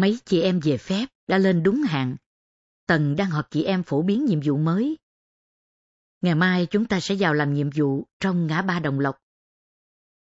[0.00, 2.16] Mấy chị em về phép đã lên đúng hạn.
[2.86, 4.98] Tần đang họp chị em phổ biến nhiệm vụ mới.
[6.20, 9.18] Ngày mai chúng ta sẽ vào làm nhiệm vụ trong ngã ba Đồng Lộc.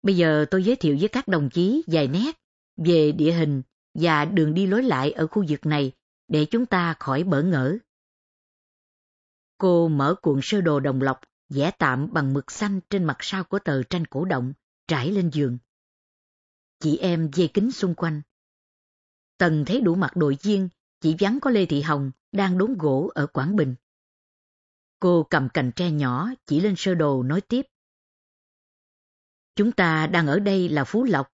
[0.02, 2.36] Bây giờ tôi giới thiệu với các đồng chí vài nét
[2.76, 3.62] về địa hình
[3.94, 5.92] và đường đi lối lại ở khu vực này
[6.28, 7.78] để chúng ta khỏi bỡ ngỡ.
[9.58, 13.44] Cô mở cuộn sơ đồ Đồng Lộc vẽ tạm bằng mực xanh trên mặt sau
[13.44, 14.52] của tờ tranh cổ động,
[14.88, 15.58] trải lên giường.
[16.80, 18.22] Chị em dây kính xung quanh.
[19.42, 20.68] Tần thấy đủ mặt đội viên,
[21.00, 23.74] chỉ vắng có Lê Thị Hồng đang đốn gỗ ở Quảng Bình.
[25.00, 27.66] Cô cầm cành tre nhỏ, chỉ lên sơ đồ nói tiếp.
[29.56, 31.32] Chúng ta đang ở đây là Phú Lộc.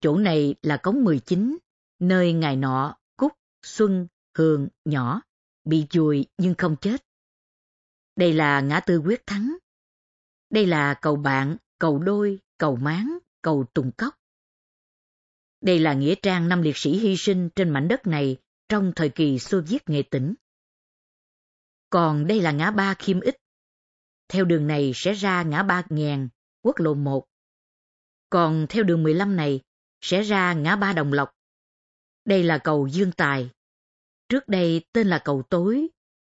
[0.00, 1.58] Chỗ này là cống 19,
[1.98, 3.32] nơi ngày nọ, Cúc,
[3.62, 4.06] Xuân,
[4.38, 5.22] Hường, nhỏ,
[5.64, 7.04] bị chùi nhưng không chết.
[8.16, 9.56] Đây là ngã tư quyết thắng.
[10.50, 14.21] Đây là cầu bạn, cầu đôi, cầu máng, cầu tùng cốc.
[15.62, 18.36] Đây là nghĩa trang năm liệt sĩ hy sinh trên mảnh đất này
[18.68, 20.34] trong thời kỳ Xô Viết nghệ tỉnh.
[21.90, 23.36] Còn đây là ngã ba Khiêm Ích.
[24.28, 26.28] Theo đường này sẽ ra ngã ba Ngàn,
[26.62, 27.26] quốc lộ 1.
[28.30, 29.60] Còn theo đường 15 này
[30.00, 31.30] sẽ ra ngã ba Đồng Lộc.
[32.24, 33.50] Đây là cầu Dương Tài.
[34.28, 35.88] Trước đây tên là cầu Tối,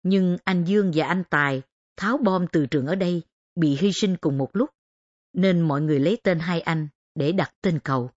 [0.03, 1.63] nhưng anh Dương và anh Tài
[1.97, 3.23] tháo bom từ trường ở đây
[3.55, 4.71] bị hy sinh cùng một lúc,
[5.33, 8.11] nên mọi người lấy tên hai anh để đặt tên cầu.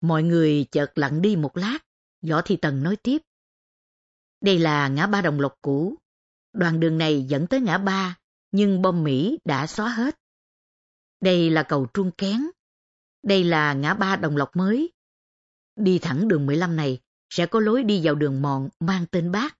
[0.00, 1.78] Mọi người chợt lặng đi một lát,
[2.22, 3.22] Võ Thị Tần nói tiếp.
[4.40, 5.96] Đây là ngã ba đồng lộc cũ.
[6.52, 8.18] Đoạn đường này dẫn tới ngã ba,
[8.52, 10.20] nhưng bom Mỹ đã xóa hết.
[11.20, 12.40] Đây là cầu Trung Kén.
[13.22, 14.92] Đây là ngã ba đồng lộc mới.
[15.76, 19.58] Đi thẳng đường 15 này sẽ có lối đi vào đường mòn mang tên bác.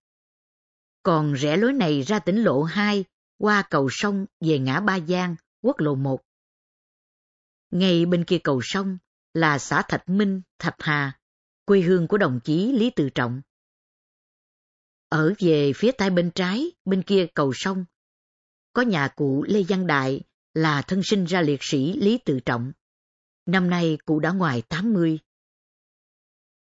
[1.03, 3.05] Còn rẽ lối này ra tỉnh lộ 2
[3.39, 6.23] qua cầu sông về ngã Ba Giang, quốc lộ 1.
[7.71, 8.99] Ngay bên kia cầu sông
[9.35, 11.19] là xã Thạch Minh, Thạch Hà,
[11.65, 13.43] quê hương của đồng chí Lý Tự Trọng.
[15.09, 17.85] Ở về phía tay bên trái, bên kia cầu sông,
[18.73, 20.21] có nhà cụ Lê Văn Đại
[20.55, 22.73] là thân sinh ra liệt sĩ Lý Tự Trọng.
[23.47, 25.19] Năm nay cụ đã ngoài 80.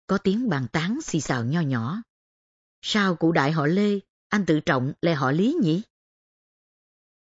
[0.07, 2.03] Có tiếng bàn tán xì xào nho nhỏ.
[2.83, 3.99] Sao cụ đại họ Lê,
[4.29, 5.83] anh Tự Trọng lại họ Lý nhỉ?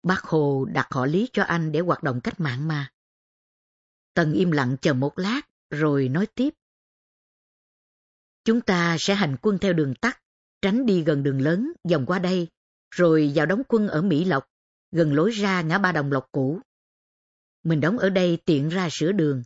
[0.04, 2.92] Bác Hồ đặt họ Lý cho anh để hoạt động cách mạng mà.
[4.18, 6.54] Tần im lặng chờ một lát, rồi nói tiếp.
[8.46, 10.22] Chúng ta sẽ hành quân theo đường tắt,
[10.62, 12.48] tránh đi gần đường lớn, vòng qua đây,
[12.92, 14.50] rồi vào đóng quân ở Mỹ Lộc,
[14.92, 16.60] gần lối ra ngã ba đồng lộc cũ.
[17.64, 19.44] Mình đóng ở đây tiện ra sửa đường.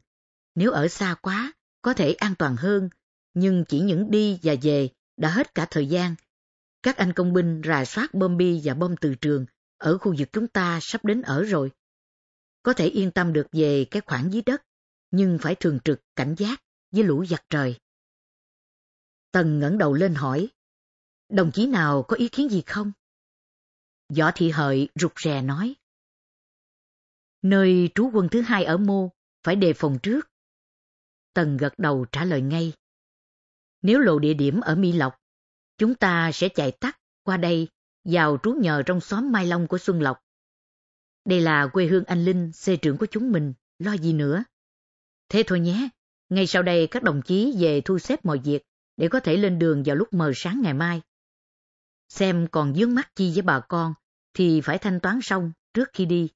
[0.56, 2.90] Nếu ở xa quá, có thể an toàn hơn,
[3.34, 6.16] nhưng chỉ những đi và về đã hết cả thời gian.
[6.84, 9.46] Các anh công binh rà soát bom bi và bom từ trường
[9.78, 11.72] ở khu vực chúng ta sắp đến ở rồi.
[12.64, 14.64] Có thể yên tâm được về cái khoảng dưới đất,
[15.12, 17.76] nhưng phải thường trực cảnh giác với lũ giặc trời.
[19.32, 20.50] Tần ngẩng đầu lên hỏi,
[21.30, 22.92] đồng chí nào có ý kiến gì không?
[24.18, 25.76] Võ Thị Hợi rụt rè nói.
[27.42, 29.10] Nơi trú quân thứ hai ở Mô,
[29.44, 30.32] phải đề phòng trước.
[31.34, 32.74] Tần gật đầu trả lời ngay.
[33.82, 35.18] Nếu lộ địa điểm ở Mỹ Lộc,
[35.78, 37.68] chúng ta sẽ chạy tắt qua đây
[38.04, 40.24] vào trú nhờ trong xóm Mai Long của Xuân Lộc.
[41.26, 44.44] Đây là quê hương anh Linh, xê trưởng của chúng mình, lo gì nữa.
[45.30, 45.90] Thế thôi nhé,
[46.30, 48.64] ngay sau đây các đồng chí về thu xếp mọi việc
[48.98, 51.02] để có thể lên đường vào lúc mờ sáng ngày mai.
[52.10, 53.94] Xem còn dướng mắt chi với bà con
[54.34, 56.30] thì phải thanh toán xong trước khi đi.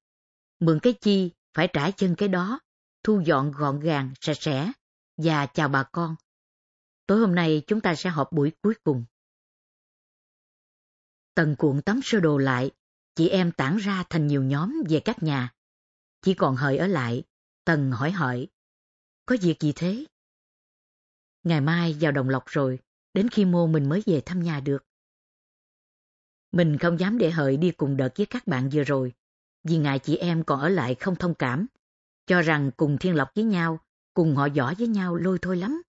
[0.59, 2.59] Mượn cái chi phải trả chân cái đó,
[3.03, 4.71] thu dọn gọn gàng, sạch sẽ
[5.17, 6.15] và chào bà con.
[7.07, 9.05] Tối hôm nay chúng ta sẽ họp buổi cuối cùng.
[11.33, 12.71] Tần cuộn tấm sơ đồ lại,
[13.15, 15.53] chị em tản ra thành nhiều nhóm về các nhà.
[16.21, 17.23] Chỉ còn hợi ở lại,
[17.65, 18.47] Tần hỏi hợi.
[19.25, 20.05] Có việc gì thế?
[21.43, 22.79] Ngày mai vào Đồng Lộc rồi,
[23.13, 24.85] đến khi mô mình mới về thăm nhà được.
[26.51, 29.13] Mình không dám để hợi đi cùng đợt với các bạn vừa rồi,
[29.63, 31.67] vì ngại chị em còn ở lại không thông cảm,
[32.25, 33.79] cho rằng cùng thiên lộc với nhau,
[34.13, 35.81] cùng họ giỏi với nhau lôi thôi lắm.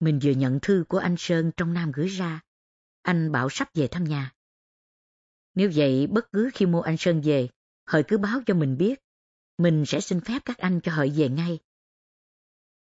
[0.00, 2.40] Mình vừa nhận thư của anh Sơn trong Nam gửi ra,
[3.02, 4.34] anh bảo sắp về thăm nhà.
[5.58, 7.48] Nếu vậy, bất cứ khi mua anh Sơn về,
[7.86, 9.00] Hợi cứ báo cho mình biết.
[9.58, 11.58] Mình sẽ xin phép các anh cho Hợi về ngay.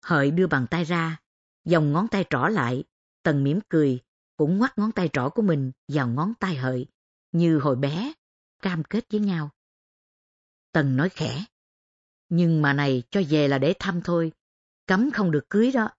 [0.03, 1.21] Hợi đưa bàn tay ra,
[1.65, 2.85] dòng ngón tay trỏ lại,
[3.23, 4.01] Tần mỉm cười,
[4.37, 6.87] cũng ngoắt ngón tay trỏ của mình vào ngón tay Hợi,
[7.33, 8.13] như hồi bé,
[8.63, 9.51] cam kết với nhau.
[10.73, 11.45] Tần nói khẽ,
[12.29, 14.33] nhưng mà này cho về là để thăm thôi,
[14.87, 15.91] cấm không được cưới đó.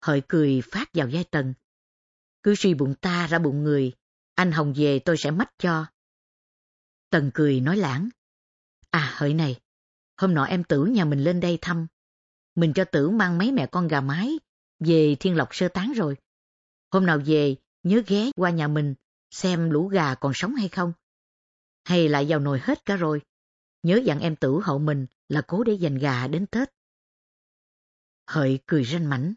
[0.00, 1.54] Hợi cười phát vào vai Tần.
[2.42, 3.92] Cứ suy bụng ta ra bụng người,
[4.36, 5.86] anh Hồng về tôi sẽ mách cho.
[7.10, 8.08] Tần cười nói lãng.
[8.90, 9.60] À hỡi này,
[10.16, 11.86] hôm nọ em Tử nhà mình lên đây thăm.
[12.54, 14.38] mình cho tử mang mấy mẹ con gà mái
[14.78, 16.16] về thiên lộc sơ tán rồi.
[16.90, 18.94] Hôm nào về, nhớ ghé qua nhà mình,
[19.30, 20.92] xem lũ gà còn sống hay không.
[21.84, 23.20] Hay lại vào nồi hết cả rồi.
[23.82, 26.68] Nhớ dặn em tử hậu mình là cố để dành gà đến Tết.
[28.26, 29.34] Hợi cười ranh mảnh.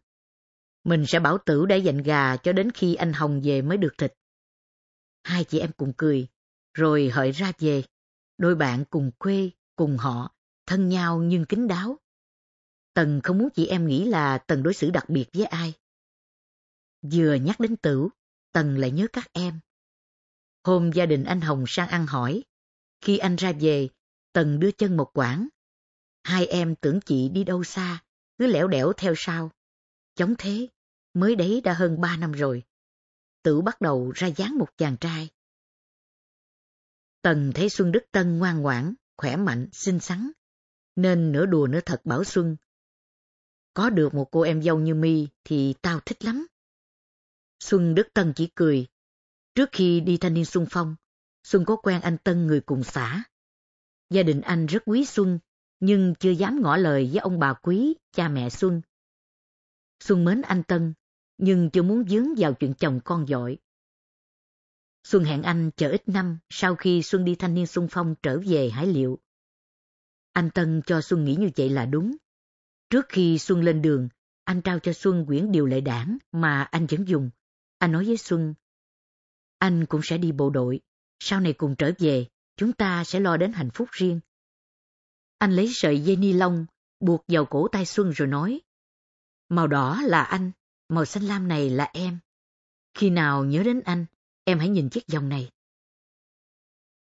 [0.84, 3.98] Mình sẽ bảo tử để dành gà cho đến khi anh Hồng về mới được
[3.98, 4.14] thịt.
[5.30, 6.28] Hai chị em cùng cười,
[6.74, 7.84] rồi hợi ra về.
[8.38, 10.36] Đôi bạn cùng quê, cùng họ,
[10.66, 12.00] thân nhau nhưng kính đáo.
[12.94, 15.74] Tần không muốn chị em nghĩ là Tần đối xử đặc biệt với ai.
[17.02, 18.10] Vừa nhắc đến tử,
[18.52, 19.60] Tần lại nhớ các em.
[20.64, 22.44] Hôm gia đình anh Hồng sang ăn hỏi.
[23.02, 23.90] Khi anh ra về,
[24.34, 25.48] Tần đưa chân một quãng.
[26.24, 28.04] Hai em tưởng chị đi đâu xa,
[28.38, 29.52] cứ lẻo đẻo theo sau.
[30.16, 30.68] Chống thế,
[31.14, 32.64] mới đấy đã hơn ba năm rồi.
[33.50, 35.30] Tử bắt đầu ra dáng một chàng trai.
[37.22, 40.32] Tần thấy Xuân Đức Tân ngoan ngoãn, khỏe mạnh, xinh xắn,
[40.96, 42.58] nên nửa đùa nửa thật bảo Xuân.
[43.74, 46.48] Có được một cô em dâu như mi thì tao thích lắm.
[47.60, 48.88] Xuân Đức Tân chỉ cười.
[49.56, 50.96] Trước khi đi thanh niên xung phong,
[51.44, 53.24] Xuân có quen anh Tân người cùng xã.
[54.10, 55.40] Gia đình anh rất quý Xuân,
[55.80, 58.82] nhưng chưa dám ngỏ lời với ông bà quý, cha mẹ Xuân.
[60.00, 60.94] Xuân mến anh Tân,
[61.40, 63.58] nhưng chưa muốn dướng vào chuyện chồng con dội.
[65.04, 68.40] Xuân hẹn anh chờ ít năm sau khi Xuân đi thanh niên xung phong trở
[68.48, 69.20] về Hải Liệu.
[70.32, 72.16] Anh Tân cho Xuân nghĩ như vậy là đúng.
[72.90, 74.10] Trước khi Xuân lên đường,
[74.44, 77.30] anh trao cho Xuân quyển điều lệ đảng mà anh vẫn dùng.
[77.78, 78.54] Anh nói với Xuân,
[79.60, 80.80] anh cũng sẽ đi bộ đội,
[81.20, 82.28] sau này cùng trở về,
[82.58, 84.20] chúng ta sẽ lo đến hạnh phúc riêng.
[85.38, 86.66] Anh lấy sợi dây ni lông,
[87.00, 88.62] buộc vào cổ tay Xuân rồi nói,
[89.50, 90.52] màu đỏ là anh,
[90.90, 92.20] màu xanh lam này là em.
[92.94, 94.06] Khi nào nhớ đến anh,
[94.44, 95.50] em hãy nhìn chiếc vòng này.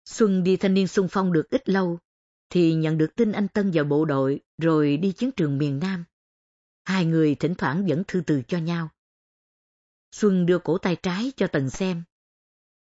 [0.05, 1.99] Xuân đi thanh niên xung phong được ít lâu,
[2.51, 6.05] thì nhận được tin anh Tân vào bộ đội rồi đi chiến trường miền Nam.
[6.85, 8.89] Hai người thỉnh thoảng vẫn thư từ cho nhau.
[10.13, 12.03] Xuân đưa cổ tay trái cho Tần xem.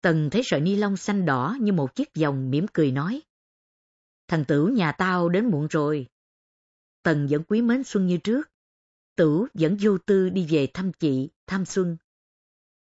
[0.01, 3.23] Tần thấy sợi ni lông xanh đỏ như một chiếc vòng mỉm cười nói.
[4.29, 6.07] Thằng Tử nhà tao đến muộn rồi.
[7.03, 8.50] Tần vẫn quý mến Xuân như trước.
[9.21, 11.97] Tử vẫn vô tư đi về thăm chị, thăm Xuân.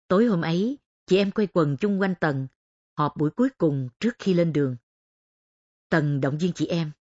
[0.07, 2.47] Tối hôm ấy, chị em quay quần chung quanh Tần,
[2.97, 4.75] họp buổi cuối cùng trước khi lên đường.
[5.89, 6.91] Tần động viên chị em.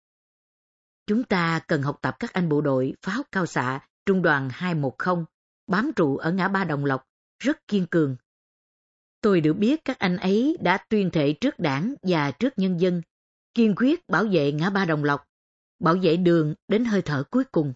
[1.07, 5.25] Chúng ta cần học tập các anh bộ đội pháo cao xạ trung đoàn 210
[5.67, 7.09] bám trụ ở ngã ba Đồng Lộc,
[7.39, 8.17] rất kiên cường.
[9.21, 13.03] Tôi được biết các anh ấy đã tuyên thệ trước đảng và trước nhân dân,
[13.55, 15.29] kiên quyết bảo vệ ngã ba Đồng Lộc,
[15.79, 17.75] bảo vệ đường đến hơi thở cuối cùng.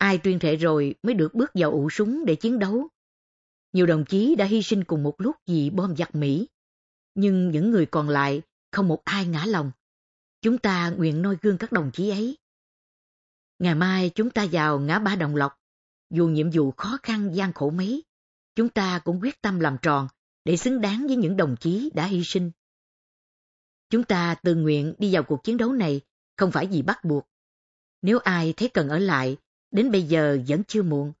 [0.00, 2.88] Ai tuyên thệ rồi mới được bước vào ụ súng để chiến đấu.
[3.72, 6.48] Nhiều đồng chí đã hy sinh cùng một lúc vì bom giặc Mỹ,
[7.14, 8.42] nhưng những người còn lại
[8.72, 9.72] không một ai ngã lòng.
[10.42, 12.38] Chúng ta nguyện noi gương các đồng chí ấy.
[13.58, 15.56] Ngày mai chúng ta vào ngã ba đồng lộc.
[16.10, 18.04] Dù nhiệm vụ khó khăn gian khổ mấy,
[18.54, 20.08] chúng ta cũng quyết tâm làm tròn
[20.44, 22.50] để xứng đáng với những đồng chí đã hy sinh.
[23.90, 26.00] Chúng ta tự nguyện đi vào cuộc chiến đấu này
[26.36, 27.28] không phải vì bắt buộc.
[28.02, 29.36] Nếu ai thấy cần ở lại,
[29.70, 31.12] đến bây giờ vẫn chưa muộn.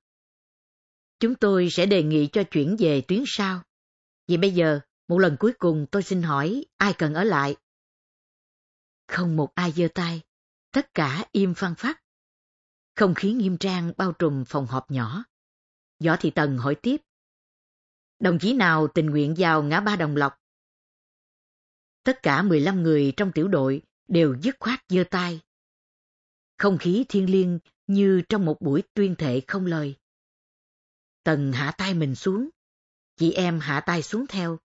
[1.20, 3.62] Chúng tôi sẽ đề nghị cho chuyển về tuyến sau.
[4.26, 7.56] Vì bây giờ, một lần cuối cùng tôi xin hỏi ai cần ở lại.
[9.08, 10.20] Không một ai giơ tay,
[10.70, 12.02] tất cả im phăng phát.
[12.96, 15.24] Không khí nghiêm trang bao trùm phòng họp nhỏ.
[16.04, 16.96] Võ Thị Tần hỏi tiếp.
[18.18, 20.36] Đồng chí nào tình nguyện vào ngã ba đồng lộc?
[22.02, 25.40] Tất cả 15 người trong tiểu đội đều dứt khoát giơ tay.
[26.58, 27.58] Không khí thiên liêng
[27.90, 29.96] như trong một buổi tuyên thệ không lời.
[31.22, 32.48] Tần hạ tay mình xuống,
[33.16, 34.58] chị em hạ tay xuống theo.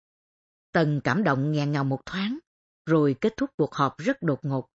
[0.71, 2.37] Tần cảm động nghẹn ngào một thoáng,
[2.85, 4.69] rồi kết thúc cuộc họp rất đột ngột.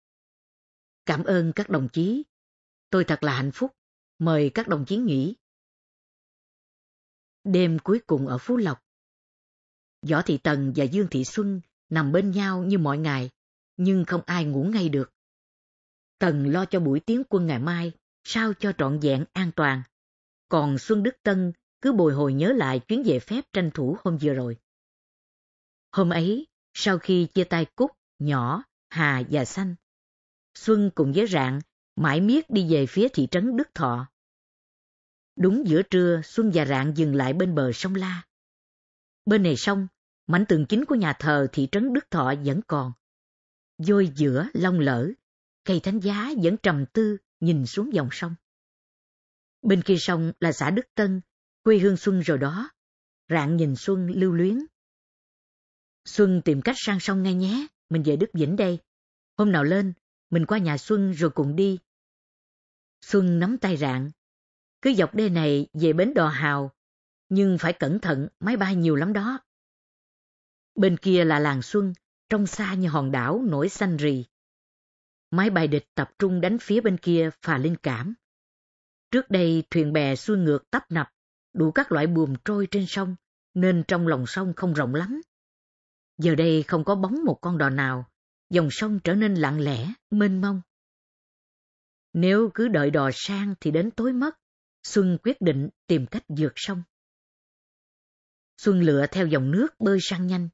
[1.06, 2.22] Cảm ơn các đồng chí.
[2.90, 3.70] Tôi thật là hạnh phúc.
[4.18, 5.36] Mời các đồng chí nghỉ.
[7.44, 8.82] Đêm cuối cùng ở Phú Lộc.
[10.02, 13.30] Võ Thị Tần và Dương Thị Xuân nằm bên nhau như mọi ngày,
[13.76, 15.12] nhưng không ai ngủ ngay được.
[16.18, 17.92] Tần lo cho buổi tiến quân ngày mai,
[18.24, 19.82] sao cho trọn vẹn an toàn.
[20.48, 24.18] Còn Xuân Đức Tân cứ bồi hồi nhớ lại chuyến về phép tranh thủ hôm
[24.22, 24.56] vừa rồi.
[25.92, 29.74] Hôm ấy, sau khi chia tay Cúc, Nhỏ, Hà và Xanh,
[30.54, 31.60] Xuân cùng với Rạng
[31.96, 34.06] mãi miết đi về phía thị trấn Đức Thọ.
[35.36, 38.22] Đúng giữa trưa, Xuân và Rạng dừng lại bên bờ sông La.
[39.26, 39.88] Bên này sông,
[40.26, 42.92] mảnh tường chính của nhà thờ thị trấn Đức Thọ vẫn còn.
[43.78, 45.10] Vôi giữa long lỡ,
[45.64, 48.34] cây thánh giá vẫn trầm tư nhìn xuống dòng sông.
[49.62, 51.20] Bên kia sông là xã Đức Tân,
[51.62, 52.70] quê hương Xuân rồi đó.
[53.28, 54.58] Rạng nhìn Xuân lưu luyến.
[56.04, 58.78] Xuân tìm cách sang sông ngay nhé, mình về Đức Vĩnh đây.
[59.36, 59.92] Hôm nào lên,
[60.30, 61.78] mình qua nhà Xuân rồi cùng đi.
[63.00, 64.10] Xuân nắm tay rạng.
[64.82, 66.72] Cứ dọc đê này về bến đò hào,
[67.28, 69.40] nhưng phải cẩn thận, máy bay nhiều lắm đó.
[70.74, 71.92] Bên kia là làng Xuân,
[72.28, 74.24] trong xa như hòn đảo nổi xanh rì.
[75.30, 78.14] Máy bay địch tập trung đánh phía bên kia phà linh cảm.
[79.10, 81.08] Trước đây thuyền bè xuôi ngược tấp nập,
[81.52, 83.16] đủ các loại buồm trôi trên sông,
[83.54, 85.20] nên trong lòng sông không rộng lắm.
[86.18, 88.10] Giờ đây không có bóng một con đò nào,
[88.50, 90.62] dòng sông trở nên lặng lẽ, mênh mông.
[92.12, 94.36] Nếu cứ đợi đò sang thì đến tối mất,
[94.82, 96.82] Xuân quyết định tìm cách vượt sông.
[98.56, 100.48] Xuân lựa theo dòng nước bơi sang nhanh,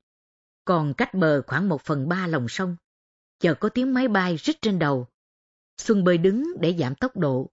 [0.65, 2.77] còn cách bờ khoảng một phần ba lòng sông.
[3.39, 5.09] Chờ có tiếng máy bay rít trên đầu.
[5.79, 7.51] Xuân bơi đứng để giảm tốc độ.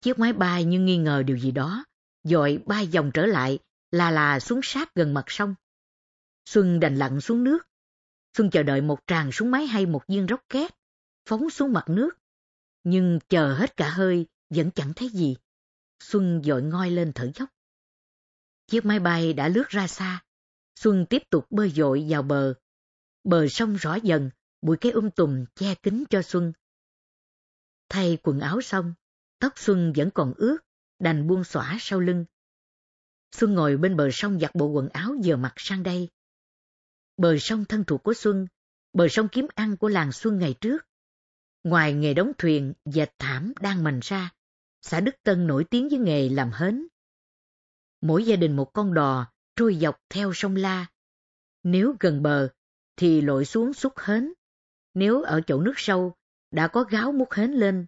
[0.00, 1.84] Chiếc máy bay như nghi ngờ điều gì đó,
[2.22, 3.58] dội bay vòng trở lại,
[3.90, 5.54] là là xuống sát gần mặt sông.
[6.44, 7.58] Xuân đành lặn xuống nước.
[8.36, 10.74] Xuân chờ đợi một tràng súng máy hay một viên rocket,
[11.26, 12.10] phóng xuống mặt nước.
[12.84, 15.36] Nhưng chờ hết cả hơi, vẫn chẳng thấy gì.
[16.00, 17.48] Xuân dội ngoi lên thở dốc.
[18.66, 20.24] Chiếc máy bay đã lướt ra xa.
[20.74, 22.54] Xuân tiếp tục bơi dội vào bờ.
[23.24, 24.30] Bờ sông rõ dần,
[24.64, 26.52] bụi cây um tùm che kín cho Xuân.
[27.88, 28.94] Thay quần áo xong,
[29.38, 30.58] tóc Xuân vẫn còn ướt,
[30.98, 32.24] đành buông xõa sau lưng.
[33.32, 36.08] Xuân ngồi bên bờ sông giặt bộ quần áo giờ mặc sang đây.
[37.16, 38.46] Bờ sông thân thuộc của Xuân,
[38.92, 40.86] bờ sông kiếm ăn của làng Xuân ngày trước.
[41.64, 44.30] Ngoài nghề đóng thuyền, dệt thảm đang mành ra,
[44.82, 46.86] xã Đức Tân nổi tiếng với nghề làm hến.
[48.00, 50.86] Mỗi gia đình một con đò trôi dọc theo sông La.
[51.62, 52.48] Nếu gần bờ,
[52.96, 54.32] thì lội xuống xúc hến.
[54.94, 56.14] Nếu ở chỗ nước sâu,
[56.50, 57.86] đã có gáo múc hến lên,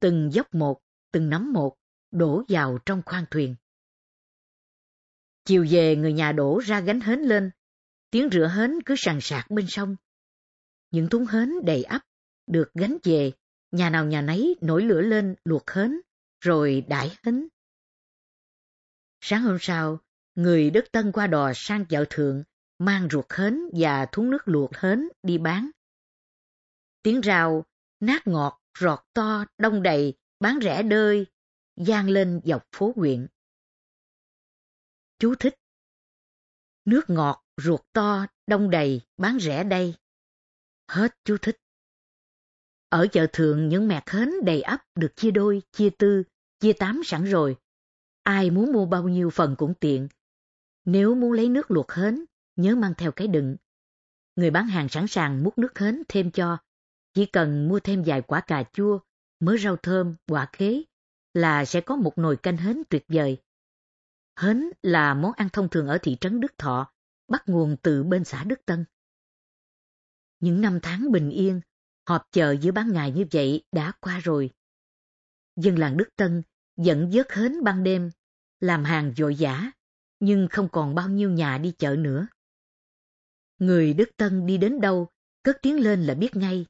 [0.00, 0.80] từng dốc một,
[1.12, 1.76] từng nắm một,
[2.10, 3.56] đổ vào trong khoang thuyền.
[5.44, 7.50] Chiều về người nhà đổ ra gánh hến lên,
[8.10, 9.96] tiếng rửa hến cứ sàn sạc bên sông.
[10.90, 12.02] Những thúng hến đầy ắp,
[12.46, 13.32] được gánh về,
[13.70, 16.00] nhà nào nhà nấy nổi lửa lên luộc hến,
[16.40, 17.48] rồi đãi hến.
[19.20, 19.98] Sáng hôm sau,
[20.34, 22.42] người đất Tân qua đò sang chợ thượng,
[22.78, 25.70] mang ruột hến và thúng nước luộc hến đi bán.
[27.02, 27.64] Tiếng rào,
[28.00, 31.26] nát ngọt, rọt to, đông đầy, bán rẻ đơi,
[31.76, 33.26] gian lên dọc phố huyện.
[35.18, 35.54] Chú thích
[36.84, 39.94] Nước ngọt, ruột to, đông đầy, bán rẻ đây.
[40.88, 41.56] Hết chú thích.
[42.88, 46.22] Ở chợ thượng những mẹt hến đầy ắp được chia đôi, chia tư,
[46.60, 47.56] chia tám sẵn rồi.
[48.22, 50.08] Ai muốn mua bao nhiêu phần cũng tiện.
[50.84, 52.24] Nếu muốn lấy nước luộc hến,
[52.56, 53.56] nhớ mang theo cái đựng.
[54.36, 56.58] Người bán hàng sẵn sàng múc nước hến thêm cho.
[57.14, 58.98] Chỉ cần mua thêm vài quả cà chua,
[59.40, 60.82] mớ rau thơm, quả khế
[61.34, 63.42] là sẽ có một nồi canh hến tuyệt vời.
[64.36, 66.92] Hến là món ăn thông thường ở thị trấn Đức Thọ,
[67.28, 68.84] bắt nguồn từ bên xã Đức Tân.
[70.40, 71.60] Những năm tháng bình yên,
[72.08, 74.50] họp chợ giữa ban ngày như vậy đã qua rồi.
[75.56, 76.42] Dân làng Đức Tân
[76.76, 78.10] dẫn vớt hến ban đêm,
[78.60, 79.70] làm hàng vội vã,
[80.20, 82.26] nhưng không còn bao nhiêu nhà đi chợ nữa.
[83.58, 85.08] Người Đức Tân đi đến đâu,
[85.42, 86.66] cất tiếng lên là biết ngay.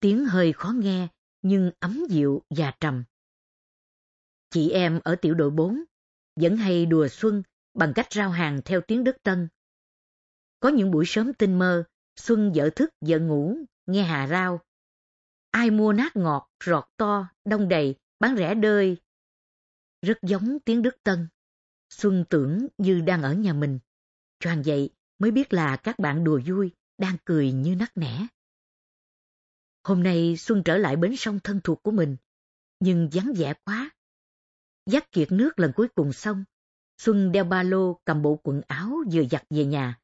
[0.00, 1.08] Tiếng hơi khó nghe,
[1.42, 3.04] nhưng ấm dịu và trầm.
[4.50, 5.84] Chị em ở tiểu đội 4
[6.40, 7.42] vẫn hay đùa xuân
[7.74, 9.48] bằng cách rao hàng theo tiếng Đức Tân.
[10.60, 11.84] Có những buổi sớm tinh mơ,
[12.16, 14.60] Xuân vợ thức vợ ngủ, nghe hà rao.
[15.50, 18.96] Ai mua nát ngọt, rọt to, đông đầy, bán rẻ đơi.
[20.02, 21.28] Rất giống tiếng Đức Tân.
[21.90, 23.78] Xuân tưởng như đang ở nhà mình.
[24.40, 28.26] Choàng dậy mới biết là các bạn đùa vui, đang cười như nắc nẻ.
[29.86, 32.16] Hôm nay Xuân trở lại bến sông thân thuộc của mình,
[32.80, 33.90] nhưng vắng vẻ quá.
[34.86, 36.44] Dắt kiệt nước lần cuối cùng xong,
[36.98, 40.00] Xuân đeo ba lô cầm bộ quần áo vừa giặt về nhà.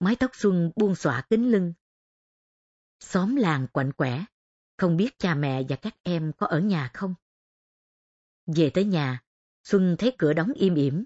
[0.00, 1.72] Mái tóc Xuân buông xõa kính lưng.
[3.00, 4.24] Xóm làng quạnh quẻ,
[4.76, 7.14] không biết cha mẹ và các em có ở nhà không?
[8.46, 9.22] Về tới nhà,
[9.64, 11.04] Xuân thấy cửa đóng im ỉm.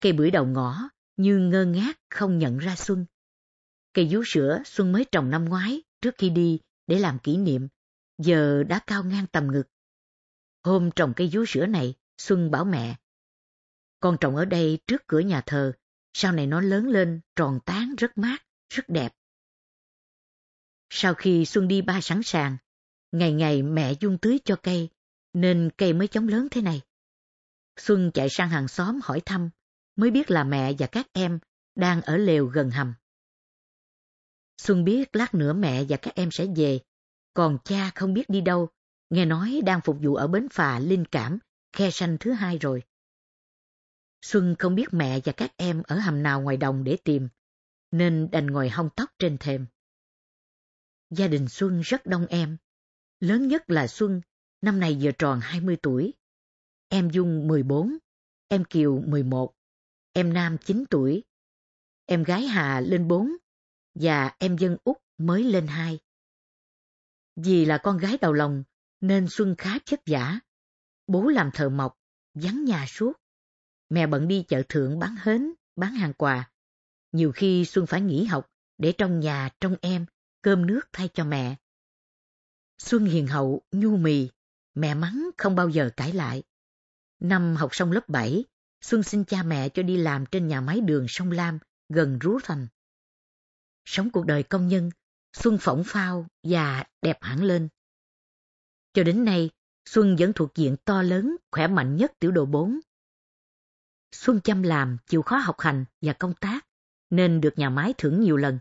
[0.00, 3.06] Cây bưởi đầu ngõ như ngơ ngác không nhận ra Xuân.
[3.92, 7.68] Cây vú sữa Xuân mới trồng năm ngoái trước khi đi để làm kỷ niệm,
[8.18, 9.64] giờ đã cao ngang tầm ngực.
[10.62, 12.96] Hôm trồng cây vú sữa này, Xuân bảo mẹ.
[14.00, 15.72] Con trồng ở đây trước cửa nhà thờ,
[16.14, 18.38] sau này nó lớn lên, tròn tán, rất mát,
[18.70, 19.12] rất đẹp.
[20.90, 22.56] Sau khi Xuân đi ba sẵn sàng,
[23.12, 24.88] ngày ngày mẹ dung tưới cho cây,
[25.32, 26.80] nên cây mới chóng lớn thế này.
[27.76, 29.50] Xuân chạy sang hàng xóm hỏi thăm,
[29.96, 31.38] mới biết là mẹ và các em
[31.74, 32.94] đang ở lều gần hầm.
[34.58, 36.80] Xuân biết lát nữa mẹ và các em sẽ về,
[37.34, 38.68] còn cha không biết đi đâu,
[39.10, 41.38] nghe nói đang phục vụ ở bến phà Linh Cảm,
[41.72, 42.82] khe sanh thứ hai rồi.
[44.22, 47.28] Xuân không biết mẹ và các em ở hầm nào ngoài đồng để tìm,
[47.90, 49.66] nên đành ngồi hong tóc trên thềm.
[51.10, 52.56] Gia đình Xuân rất đông em,
[53.20, 54.20] lớn nhất là Xuân
[54.60, 56.14] năm nay vừa tròn 20 tuổi.
[56.88, 57.98] Em Dung 14,
[58.48, 59.54] em Kiều 11,
[60.12, 61.24] em Nam 9 tuổi,
[62.06, 63.32] em gái Hà lên 4
[64.00, 65.98] và em Dân út mới lên hai,
[67.36, 68.64] Vì là con gái đầu lòng
[69.00, 70.40] nên Xuân khá chất giả.
[71.06, 71.98] Bố làm thợ mộc,
[72.34, 73.12] vắng nhà suốt.
[73.88, 76.50] Mẹ bận đi chợ thượng bán hến, bán hàng quà.
[77.12, 80.06] Nhiều khi Xuân phải nghỉ học để trong nhà trong em
[80.42, 81.56] cơm nước thay cho mẹ.
[82.78, 84.28] Xuân hiền hậu, nhu mì,
[84.74, 86.42] mẹ mắng không bao giờ cãi lại.
[87.20, 88.44] Năm học xong lớp 7,
[88.80, 92.38] Xuân xin cha mẹ cho đi làm trên nhà máy đường sông Lam, gần Rú
[92.42, 92.66] Thành.
[93.90, 94.90] Sống cuộc đời công nhân,
[95.32, 97.68] Xuân phỏng phao và đẹp hẳn lên.
[98.92, 99.50] Cho đến nay,
[99.84, 102.80] Xuân vẫn thuộc diện to lớn, khỏe mạnh nhất tiểu độ 4.
[104.12, 106.66] Xuân chăm làm, chịu khó học hành và công tác,
[107.10, 108.58] nên được nhà máy thưởng nhiều lần.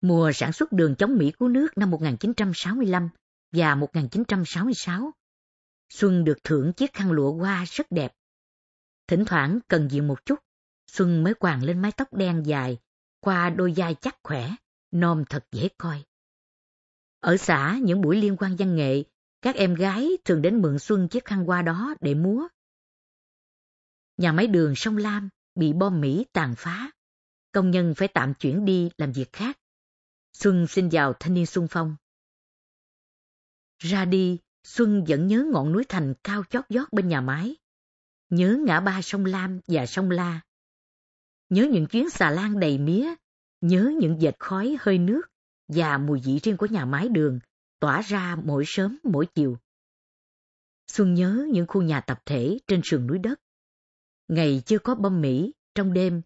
[0.00, 3.08] Mùa sản xuất đường chống Mỹ cứu nước năm 1965
[3.52, 5.12] và 1966,
[5.88, 8.14] Xuân được thưởng chiếc khăn lụa hoa rất đẹp.
[9.06, 10.38] Thỉnh thoảng cần diện một chút,
[10.86, 12.78] Xuân mới quàng lên mái tóc đen dài,
[13.22, 14.50] qua đôi vai chắc khỏe,
[14.90, 16.04] nom thật dễ coi.
[17.20, 19.02] Ở xã, những buổi liên quan văn nghệ,
[19.42, 22.48] các em gái thường đến mượn Xuân chiếc khăn hoa đó để múa.
[24.16, 26.90] Nhà máy đường sông Lam bị bom Mỹ tàn phá.
[27.52, 29.58] Công nhân phải tạm chuyển đi làm việc khác.
[30.32, 31.96] Xuân xin vào thanh niên sung phong.
[33.78, 37.56] Ra đi, Xuân vẫn nhớ ngọn núi thành cao chót vót bên nhà máy.
[38.30, 40.40] Nhớ ngã ba sông Lam và sông La.
[41.52, 43.14] Nhớ những chuyến xà lan đầy mía.
[43.60, 45.22] Nhớ những dệt khói hơi nước
[45.68, 47.40] và mùi vị riêng của nhà máy đường
[47.80, 49.58] tỏa ra mỗi sớm mỗi chiều.
[50.86, 53.40] Xuân nhớ những khu nhà tập thể trên sườn núi đất.
[54.28, 56.22] Ngày chưa có bom Mỹ, trong đêm,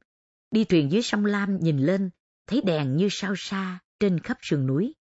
[0.50, 2.10] đi thuyền dưới sông Lam nhìn lên,
[2.46, 4.94] thấy đèn như sao xa trên khắp sườn núi.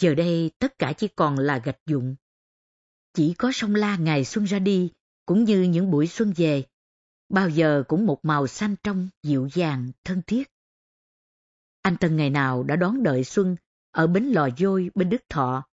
[0.00, 2.16] Giờ đây tất cả chỉ còn là gạch dụng.
[3.14, 4.92] Chỉ có sông La ngày xuân ra đi,
[5.26, 6.64] cũng như những buổi xuân về,
[7.28, 10.50] bao giờ cũng một màu xanh trong, dịu dàng, thân thiết.
[11.82, 13.56] Anh Tân ngày nào đã đón đợi Xuân
[13.90, 15.68] ở bến lò vôi bên Đức Thọ.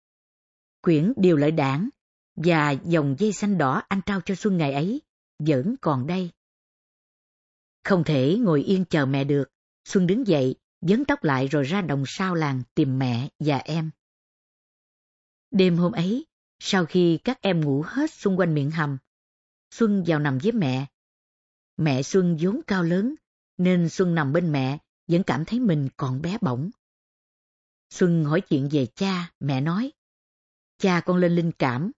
[0.83, 1.88] Quyển điều lợi đảng
[2.37, 5.02] và dòng dây xanh đỏ anh trao cho Xuân ngày ấy
[5.38, 6.31] vẫn còn đây.
[7.85, 9.44] Không thể ngồi yên chờ mẹ được,
[9.85, 13.90] Xuân đứng dậy, vấn tóc lại rồi ra đồng sao làng tìm mẹ và em.
[15.50, 16.26] Đêm hôm ấy,
[16.59, 18.98] sau khi các em ngủ hết xung quanh miệng hầm,
[19.70, 20.87] Xuân vào nằm với mẹ.
[21.76, 23.14] Mẹ Xuân vốn cao lớn,
[23.58, 26.70] nên Xuân nằm bên mẹ vẫn cảm thấy mình còn bé bỏng.
[27.90, 29.92] Xuân hỏi chuyện về cha, mẹ nói.
[30.78, 31.90] Cha con lên linh cảm,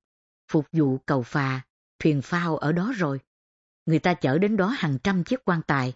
[0.48, 1.60] phục vụ cầu phà,
[1.98, 3.20] thuyền phao ở đó rồi.
[3.86, 5.92] Người ta chở đến đó hàng trăm chiếc quan tài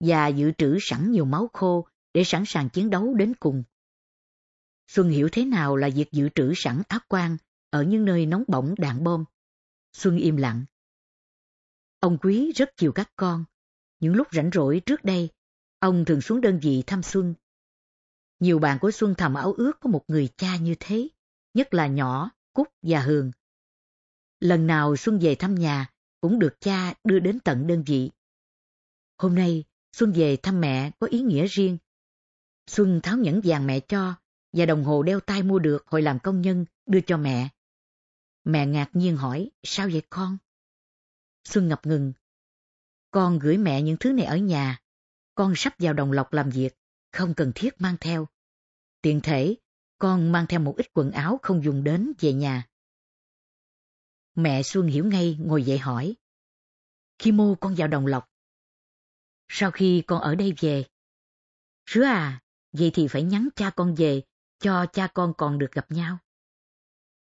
[0.00, 3.64] và dự trữ sẵn nhiều máu khô để sẵn sàng chiến đấu đến cùng.
[4.88, 7.36] Xuân hiểu thế nào là việc dự trữ sẵn ác quan
[7.70, 9.24] ở những nơi nóng bỏng đạn bom.
[9.92, 10.64] Xuân im lặng.
[12.02, 13.44] Ông Quý rất chiều các con.
[14.00, 15.28] Những lúc rảnh rỗi trước đây,
[15.78, 17.34] ông thường xuống đơn vị thăm Xuân.
[18.40, 21.08] Nhiều bạn của Xuân thầm áo ước có một người cha như thế,
[21.54, 23.30] nhất là nhỏ, Cúc và Hường.
[24.40, 28.10] Lần nào Xuân về thăm nhà, cũng được cha đưa đến tận đơn vị.
[29.18, 31.78] Hôm nay, Xuân về thăm mẹ có ý nghĩa riêng.
[32.66, 34.14] Xuân tháo nhẫn vàng mẹ cho
[34.52, 37.48] và đồng hồ đeo tay mua được hồi làm công nhân đưa cho mẹ.
[38.44, 40.38] Mẹ ngạc nhiên hỏi, sao vậy con?
[41.44, 42.12] Xuân ngập ngừng.
[43.10, 44.78] Con gửi mẹ những thứ này ở nhà.
[45.34, 46.76] Con sắp vào đồng lộc làm việc,
[47.12, 48.28] không cần thiết mang theo.
[49.00, 49.56] Tiện thể,
[49.98, 52.68] con mang theo một ít quần áo không dùng đến về nhà.
[54.34, 56.16] Mẹ Xuân hiểu ngay ngồi dậy hỏi.
[57.18, 58.28] Khi mô con vào đồng lộc.
[59.48, 60.84] Sau khi con ở đây về.
[61.86, 64.22] Rứa à, vậy thì phải nhắn cha con về,
[64.58, 66.18] cho cha con còn được gặp nhau.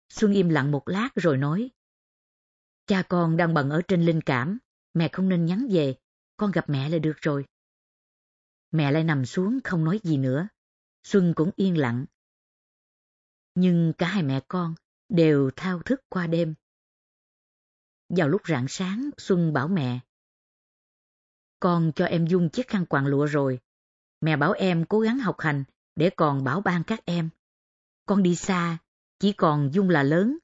[0.10, 1.69] Xuân im lặng một lát rồi nói.
[2.91, 4.58] Cha con đang bận ở trên linh cảm,
[4.93, 5.95] mẹ không nên nhắn về,
[6.38, 7.45] con gặp mẹ là được rồi.
[8.71, 10.47] Mẹ lại nằm xuống không nói gì nữa.
[11.04, 12.06] Xuân cũng yên lặng.
[13.56, 14.75] Nhưng cả hai mẹ con
[15.10, 16.54] đều thao thức qua đêm.
[18.10, 19.99] Vào lúc rạng sáng, Xuân bảo mẹ.
[21.60, 23.60] Con cho em Dung chiếc khăn quàng lụa rồi.
[24.21, 25.63] Mẹ bảo em cố gắng học hành
[25.95, 27.30] để còn bảo ban các em.
[28.06, 28.77] Con đi xa,
[29.19, 30.38] chỉ còn Dung là lớn.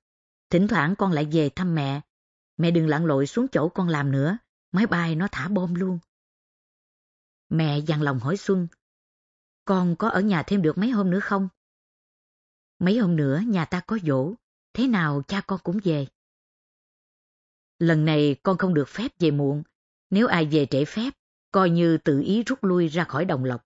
[0.50, 2.02] Thỉnh thoảng con lại về thăm mẹ.
[2.58, 4.38] Mẹ đừng lặn lội xuống chỗ con làm nữa,
[4.72, 6.00] máy bay nó thả bom luôn.
[7.50, 8.68] Mẹ dằn lòng hỏi Xuân.
[9.66, 11.50] Con có ở nhà thêm được mấy hôm nữa không?
[12.80, 14.34] Mấy hôm nữa nhà ta có dỗ,
[14.74, 16.08] thế nào cha con cũng về.
[17.80, 19.64] Lần này con không được phép về muộn,
[20.10, 21.14] nếu ai về trễ phép,
[21.52, 23.66] coi như tự ý rút lui ra khỏi đồng lộc.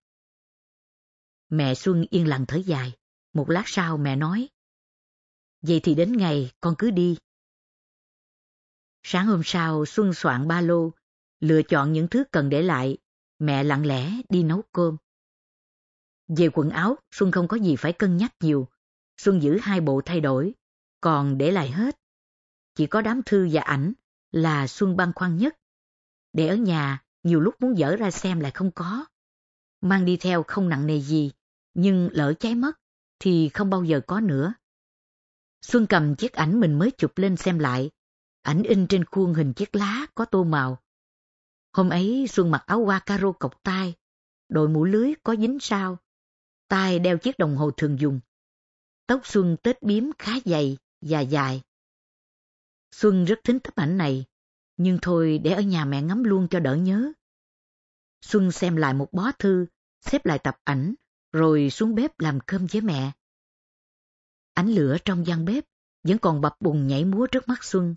[1.50, 2.94] Mẹ Xuân yên lặng thở dài,
[3.34, 4.50] một lát sau mẹ nói.
[5.62, 7.18] vậy thì đến ngày con cứ đi.
[9.04, 10.92] Sáng hôm sau, Xuân soạn ba lô,
[11.40, 12.98] lựa chọn những thứ cần để lại,
[13.40, 14.98] mẹ lặng lẽ đi nấu cơm.
[16.28, 18.68] Về quần áo, Xuân không có gì phải cân nhắc nhiều.
[19.18, 20.54] Xuân giữ hai bộ thay đổi,
[21.02, 22.00] còn để lại hết.
[22.76, 23.94] Chỉ có đám thư và ảnh
[24.32, 25.58] là Xuân băn khoăn nhất.
[26.34, 29.06] Để ở nhà, nhiều lúc muốn dở ra xem lại không có.
[29.82, 31.32] Mang đi theo không nặng nề gì,
[31.74, 32.80] nhưng lỡ cháy mất
[33.20, 34.54] thì không bao giờ có nữa.
[35.62, 37.92] Xuân cầm chiếc ảnh mình mới chụp lên xem lại.
[38.42, 40.82] Ảnh in trên khuôn hình chiếc lá có tô màu.
[41.74, 43.94] Hôm ấy Xuân mặc áo hoa caro cộc tay,
[44.50, 45.98] đội mũ lưới có dính sao,
[46.68, 48.20] tay đeo chiếc đồng hồ thường dùng.
[49.08, 51.62] Tóc Xuân tết biếm khá dày và dài.
[52.92, 54.26] Xuân rất thính tấm ảnh này,
[54.78, 57.12] nhưng thôi để ở nhà mẹ ngắm luôn cho đỡ nhớ.
[58.22, 59.66] Xuân xem lại một bó thư,
[60.02, 60.94] xếp lại tập ảnh,
[61.32, 63.12] rồi xuống bếp làm cơm với mẹ.
[64.54, 65.66] Ánh lửa trong gian bếp
[66.04, 67.96] vẫn còn bập bùng nhảy múa trước mắt Xuân.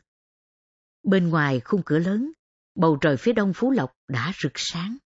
[1.05, 2.33] Bên ngoài khung cửa lớn,
[2.75, 4.97] bầu trời phía đông Phú Lộc đã rực sáng.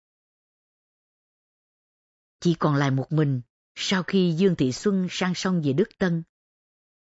[2.41, 3.41] Chỉ còn lại một mình
[3.75, 6.23] sau khi Dương Thị Xuân sang sông về Đức Tân.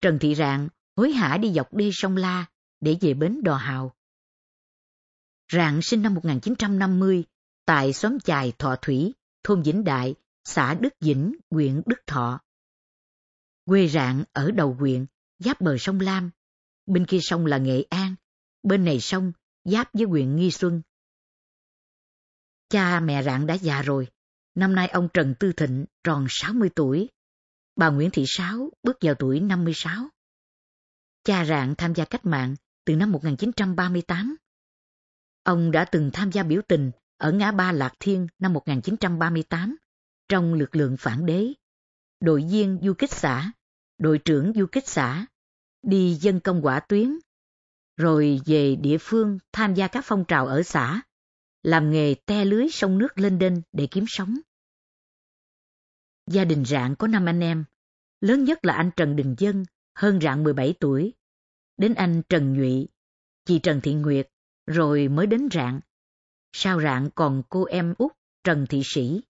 [0.01, 2.45] Trần Thị Rạng hối hả đi dọc đê sông La
[2.79, 3.95] để về bến Đò Hào.
[5.51, 7.23] Rạng sinh năm 1950
[7.65, 12.39] tại xóm chài Thọ Thủy, thôn Vĩnh Đại, xã Đức Vĩnh, huyện Đức Thọ.
[13.65, 15.05] Quê Rạng ở đầu huyện,
[15.39, 16.31] giáp bờ sông Lam.
[16.85, 18.15] Bên kia sông là Nghệ An,
[18.63, 19.31] bên này sông
[19.63, 20.81] giáp với huyện Nghi Xuân.
[22.69, 24.07] Cha mẹ Rạng đã già rồi,
[24.55, 27.09] năm nay ông Trần Tư Thịnh tròn 60 tuổi.
[27.75, 30.09] Bà Nguyễn Thị Sáu bước vào tuổi 56.
[31.23, 34.35] Cha Rạng tham gia cách mạng từ năm 1938.
[35.43, 39.75] Ông đã từng tham gia biểu tình ở ngã ba Lạc Thiên năm 1938
[40.29, 41.53] trong lực lượng phản đế,
[42.19, 43.51] đội viên du kích xã,
[43.97, 45.25] đội trưởng du kích xã,
[45.81, 47.19] đi dân công quả tuyến,
[47.99, 51.01] rồi về địa phương tham gia các phong trào ở xã,
[51.63, 54.39] làm nghề te lưới sông nước lên đên để kiếm sống.
[56.27, 57.65] Gia đình Rạng có năm anh em,
[58.21, 61.13] lớn nhất là anh Trần Đình Dân, hơn Rạng 17 tuổi,
[61.77, 62.87] đến anh Trần Nhụy,
[63.45, 64.29] chị Trần Thị Nguyệt,
[64.67, 65.79] rồi mới đến Rạng.
[66.53, 68.11] Sau Rạng còn cô em út
[68.43, 69.21] Trần Thị Sĩ.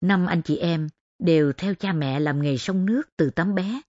[0.00, 0.88] Năm anh chị em
[1.18, 3.80] đều theo cha mẹ làm nghề sông nước từ tấm bé,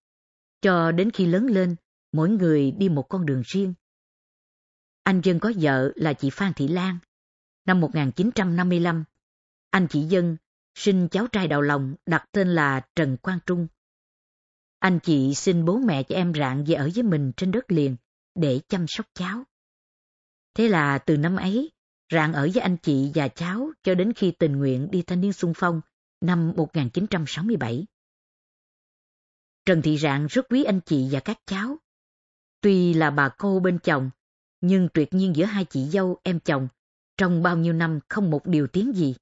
[0.62, 1.76] cho đến khi lớn lên,
[2.12, 3.74] mỗi người đi một con đường riêng.
[5.04, 6.98] Anh Dân có vợ là chị Phan Thị Lan.
[7.66, 9.04] Năm 1955,
[9.70, 10.38] anh chị Dân
[10.76, 13.68] sinh cháu trai đầu lòng đặt tên là Trần Quang Trung.
[14.80, 17.96] Anh chị xin bố mẹ cho em Rạng về ở với mình trên đất liền
[18.36, 19.44] để chăm sóc cháu.
[20.54, 21.72] Thế là từ năm ấy,
[22.12, 25.34] Rạng ở với anh chị và cháu cho đến khi tình nguyện đi thanh niên
[25.34, 25.82] sung phong
[26.22, 27.86] năm 1967.
[29.66, 31.78] Trần Thị Rạng rất quý anh chị và các cháu.
[32.62, 34.10] Tuy là bà cô bên chồng,
[34.62, 36.68] nhưng tuyệt nhiên giữa hai chị dâu em chồng,
[37.18, 39.16] trong bao nhiêu năm không một điều tiếng gì.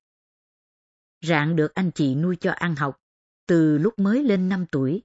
[1.21, 3.01] Rạng được anh chị nuôi cho ăn học,
[3.47, 5.01] từ lúc mới lên 5 tuổi,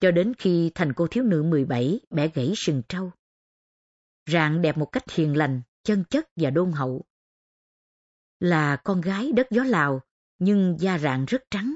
[0.00, 3.12] cho đến khi thành cô thiếu nữ 17 bẻ gãy sừng trâu.
[4.26, 7.04] Rạng đẹp một cách hiền lành, chân chất và đôn hậu.
[8.40, 10.00] Là con gái đất gió Lào,
[10.38, 11.74] nhưng da rạng rất trắng.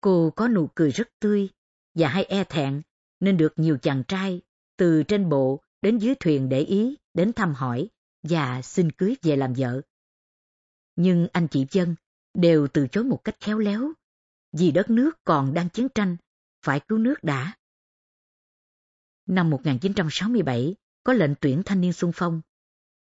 [0.00, 1.48] Cô có nụ cười rất tươi
[1.94, 2.82] và hay e thẹn
[3.20, 4.42] nên được nhiều chàng trai
[4.76, 7.88] từ trên bộ đến dưới thuyền để ý đến thăm hỏi
[8.22, 9.80] và xin cưới về làm vợ.
[10.96, 11.94] Nhưng anh chị Dân
[12.34, 13.92] đều từ chối một cách khéo léo
[14.52, 16.16] vì đất nước còn đang chiến tranh,
[16.64, 17.56] phải cứu nước đã.
[19.26, 22.40] Năm 1967, có lệnh tuyển thanh niên sung phong.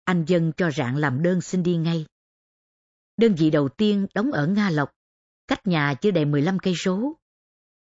[0.03, 2.05] Anh Dân cho Rạng làm đơn xin đi ngay.
[3.17, 4.91] Đơn vị đầu tiên đóng ở Nga Lộc,
[5.47, 7.17] cách nhà chưa đầy 15 cây số.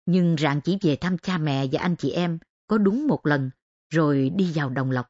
[0.06, 3.50] Nhưng Rạng chỉ về thăm cha mẹ và anh chị em có đúng một lần,
[3.90, 5.06] rồi đi vào Đồng Lộc.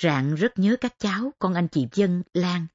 [0.00, 2.66] Rạng rất nhớ các cháu, con anh chị Dân, Lan.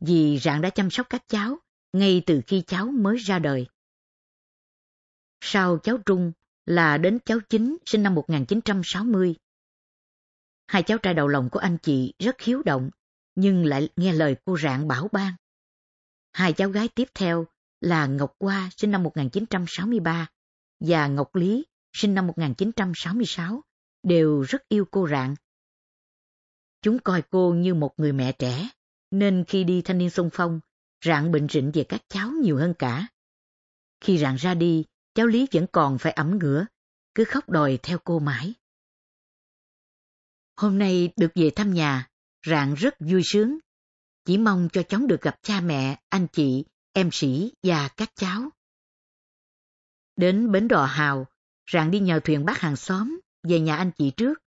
[0.00, 1.58] Vì Rạng đã chăm sóc các cháu
[1.92, 3.66] ngay từ khi cháu mới ra đời.
[5.40, 6.32] Sau cháu Trung
[6.66, 9.34] là đến cháu Chính sinh năm 1960.
[10.66, 12.90] Hai cháu trai đầu lòng của anh chị rất hiếu động,
[13.34, 15.34] nhưng lại nghe lời cô Rạng bảo ban.
[16.32, 17.46] Hai cháu gái tiếp theo
[17.80, 20.26] là Ngọc Hoa sinh năm 1963
[20.80, 23.62] và Ngọc Lý sinh năm 1966
[24.02, 25.34] đều rất yêu cô Rạng.
[26.82, 28.70] Chúng coi cô như một người mẹ trẻ,
[29.10, 30.60] nên khi đi thanh niên sung phong,
[31.04, 33.06] Rạng bệnh rịnh về các cháu nhiều hơn cả.
[34.00, 36.66] Khi Rạng ra đi, cháu Lý vẫn còn phải ẩm ngửa,
[37.14, 38.54] cứ khóc đòi theo cô mãi.
[40.56, 42.08] Hôm nay được về thăm nhà,
[42.46, 43.58] Rạng rất vui sướng.
[44.24, 48.50] Chỉ mong cho cháu được gặp cha mẹ, anh chị, em sĩ và các cháu.
[50.16, 51.26] Đến bến đò hào,
[51.70, 54.38] Rạng đi nhờ thuyền bắt hàng xóm về nhà anh chị trước.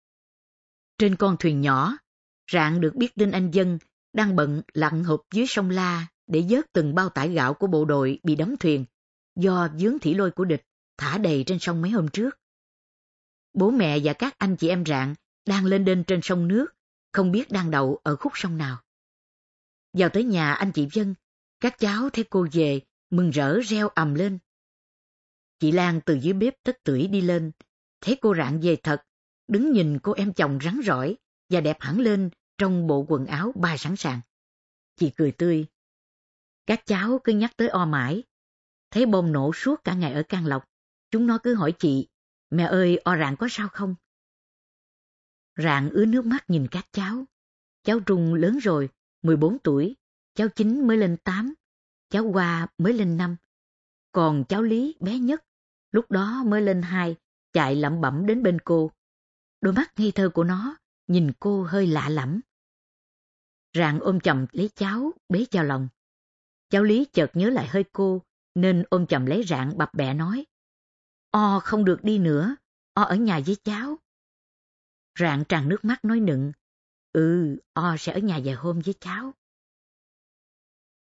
[0.99, 1.97] Trên con thuyền nhỏ,
[2.53, 3.79] Rạng được biết tin anh dân
[4.13, 7.85] đang bận lặn hụp dưới sông La để vớt từng bao tải gạo của bộ
[7.85, 8.85] đội bị đắm thuyền
[9.37, 10.63] do dướng thủy lôi của địch
[10.97, 12.39] thả đầy trên sông mấy hôm trước.
[13.55, 15.15] Bố mẹ và các anh chị em Rạng
[15.47, 16.67] đang lên đên trên sông nước,
[17.13, 18.83] không biết đang đậu ở khúc sông nào.
[19.93, 21.15] Vào tới nhà anh chị Vân,
[21.61, 24.39] các cháu thấy cô về, mừng rỡ reo ầm lên.
[25.65, 27.53] Chị Lan từ dưới bếp tất tưởi đi lên,
[28.01, 29.03] thấy cô Rạng về thật,
[29.49, 31.17] đứng nhìn cô em chồng rắn rỏi
[31.49, 34.21] và đẹp hẳn lên trong bộ quần áo ba sẵn sàng.
[34.97, 35.67] Chị cười tươi.
[36.67, 38.23] Các cháu cứ nhắc tới o mãi.
[38.91, 40.65] Thấy bom nổ suốt cả ngày ở Can Lộc.
[41.11, 42.09] Chúng nó cứ hỏi chị,
[42.51, 43.95] mẹ ơi o Rạng có sao không?
[45.57, 47.25] Rạng ứa nước mắt nhìn các cháu.
[47.83, 48.89] Cháu Trung lớn rồi,
[49.23, 49.97] 14 tuổi,
[50.35, 51.55] cháu Chính mới lên 8,
[52.11, 53.37] cháu Hoa mới lên 5.
[54.13, 55.45] Còn cháu Lý bé nhất,
[55.95, 57.17] lúc đó mới lên hai
[57.53, 58.91] chạy lẩm bẩm đến bên cô.
[59.61, 60.77] Đôi mắt ngây thơ của nó,
[61.07, 62.41] nhìn cô hơi lạ lẫm.
[63.77, 65.89] Rạng ôm chầm lấy cháu, bế vào lòng.
[66.71, 68.23] Cháu Lý chợt nhớ lại hơi cô,
[68.55, 70.47] nên ôm chầm lấy rạng bập bẹ nói.
[71.31, 72.57] O không được đi nữa,
[72.95, 73.97] O ở nhà với cháu.
[75.19, 76.53] Rạng tràn nước mắt nói nựng.
[77.13, 79.35] Ừ, O sẽ ở nhà vài hôm với cháu.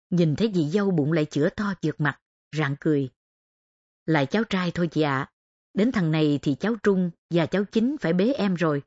[0.10, 2.22] Nhìn thấy dì dâu bụng lại chữa to trượt mặt,
[2.58, 3.12] rạng cười.
[4.06, 5.32] Lại cháu trai thôi chị ạ.
[5.74, 8.84] Đến thằng này thì cháu Trung và cháu Chính phải bế em rồi.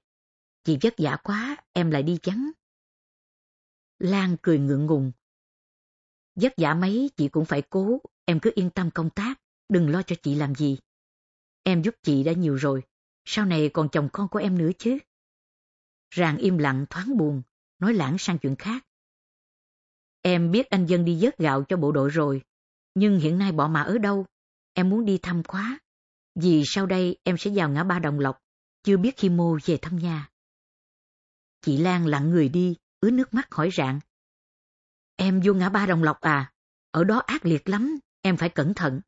[0.65, 2.51] Chị vất vả quá, em lại đi chắn.
[3.99, 5.13] Lan cười ngượng ngùng.
[6.35, 10.03] Vất vả mấy chị cũng phải cố, em cứ yên tâm công tác, đừng lo
[10.03, 10.79] cho chị làm gì.
[11.63, 12.83] Em giúp chị đã nhiều rồi,
[13.25, 14.99] sau này còn chồng con của em nữa chứ.
[16.11, 17.43] Ràng im lặng thoáng buồn,
[17.79, 18.87] nói lãng sang chuyện khác.
[20.23, 22.43] Em biết anh dân đi vớt gạo cho bộ đội rồi,
[22.95, 24.27] nhưng hiện nay bỏ mà ở đâu?
[24.75, 25.79] Em muốn đi thăm quá.
[26.35, 28.39] Vì sau đây em sẽ vào ngã ba Đồng Lộc,
[28.83, 30.31] chưa biết khi mô về thăm nhà.
[31.61, 34.01] Chị Lan lặng người đi, ứa nước mắt hỏi rạng.
[35.17, 36.53] Em vô ngã ba Đồng Lộc à?
[36.91, 39.01] Ở đó ác liệt lắm, em phải cẩn thận.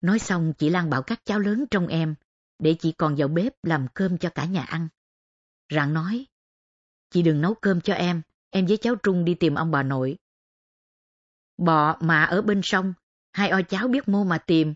[0.00, 2.14] Nói xong chị Lan bảo các cháu lớn trong em,
[2.58, 4.88] để chị còn vào bếp làm cơm cho cả nhà ăn.
[5.70, 6.26] Rạng nói,
[7.10, 10.16] chị đừng nấu cơm cho em, em với cháu Trung đi tìm ông bà nội.
[11.56, 12.94] Bọ mà ở bên sông,
[13.34, 14.74] hai o cháu biết mô mà tìm,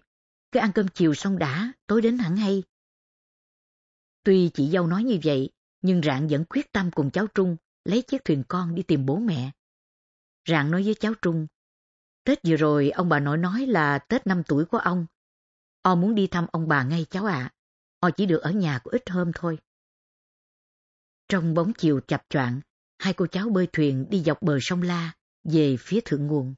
[0.52, 2.62] cứ ăn cơm chiều xong đã, tối đến hẳn hay.
[4.22, 5.50] Tuy chị dâu nói như vậy,
[5.82, 9.16] nhưng Rạng vẫn quyết tâm cùng cháu Trung lấy chiếc thuyền con đi tìm bố
[9.16, 9.50] mẹ.
[10.48, 11.46] Rạng nói với cháu Trung,
[12.28, 15.06] Tết vừa rồi ông bà nội nói là Tết năm tuổi của ông.
[15.82, 17.34] O muốn đi thăm ông bà ngay cháu ạ.
[17.34, 17.52] À.
[18.00, 19.58] O chỉ được ở nhà có ít hôm thôi.
[21.28, 22.60] Trong bóng chiều chập choạng,
[22.98, 25.12] hai cô cháu bơi thuyền đi dọc bờ sông La,
[25.44, 26.54] về phía thượng nguồn.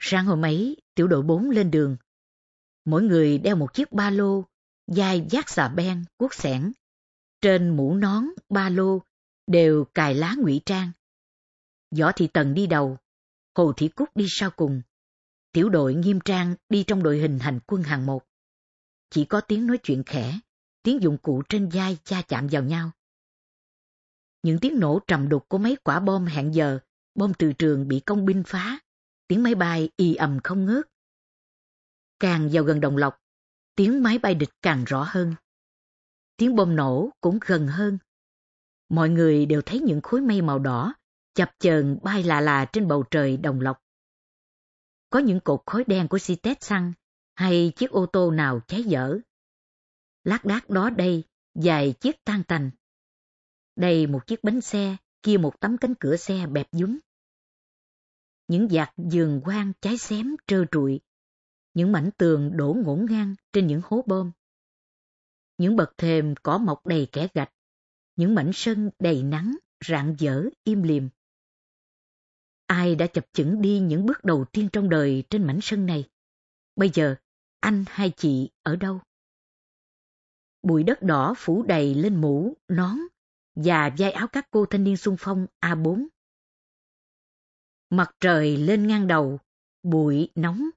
[0.00, 1.96] Sáng hôm ấy, tiểu đội 4 lên đường.
[2.84, 4.44] Mỗi người đeo một chiếc ba lô,
[4.86, 6.72] dài giác xà ben, cuốc sẻn.
[7.40, 9.02] Trên mũ nón, ba lô,
[9.46, 10.90] đều cài lá ngụy trang.
[11.98, 12.98] Võ Thị Tần đi đầu,
[13.54, 14.82] Hồ Thị Cúc đi sau cùng.
[15.52, 18.24] Tiểu đội nghiêm trang đi trong đội hình hành quân hàng một.
[19.10, 20.38] Chỉ có tiếng nói chuyện khẽ,
[20.82, 22.90] tiếng dụng cụ trên vai cha chạm vào nhau.
[24.42, 26.78] Những tiếng nổ trầm đục của mấy quả bom hẹn giờ,
[27.14, 28.78] bom từ trường bị công binh phá,
[29.30, 30.86] tiếng máy bay y ầm không ngớt.
[32.20, 33.18] Càng vào gần đồng lộc,
[33.74, 35.34] tiếng máy bay địch càng rõ hơn.
[36.36, 37.98] Tiếng bom nổ cũng gần hơn.
[38.88, 40.94] Mọi người đều thấy những khối mây màu đỏ
[41.34, 43.82] chập chờn bay lạ lạ trên bầu trời đồng lộc.
[45.10, 46.92] Có những cột khói đen của si tét xăng
[47.34, 49.18] hay chiếc ô tô nào cháy dở.
[50.24, 52.70] Lát đác đó đây, vài chiếc tan tành.
[53.76, 56.98] Đây một chiếc bánh xe, kia một tấm cánh cửa xe bẹp dúng.
[58.50, 61.00] Những giạc giường quang cháy xém trơ trụi.
[61.74, 64.30] Những mảnh tường đổ ngổn ngang trên những hố bom.
[65.58, 67.52] Những bậc thềm cỏ mọc đầy kẻ gạch.
[68.16, 69.56] Những mảnh sân đầy nắng,
[69.88, 71.08] rạng dở, im lìm.
[72.66, 76.04] Ai đã chập chững đi những bước đầu tiên trong đời trên mảnh sân này?
[76.76, 77.14] Bây giờ,
[77.60, 79.00] anh hay chị ở đâu?
[80.62, 82.96] Bụi đất đỏ phủ đầy lên mũ, nón
[83.54, 86.06] và vai áo các cô thanh niên xung phong A4.
[87.90, 89.40] Mặt trời lên ngang đầu,
[89.82, 90.70] bụi nóng,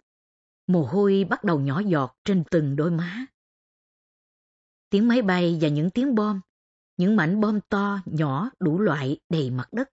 [0.68, 3.26] mồ hôi bắt đầu nhỏ giọt trên từng đôi má.
[4.90, 6.42] Tiếng máy bay và những tiếng bom,
[6.98, 9.90] những mảnh bom to, nhỏ, đủ loại đầy mặt đất.